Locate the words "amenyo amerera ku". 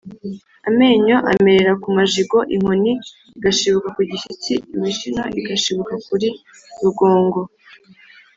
0.69-1.87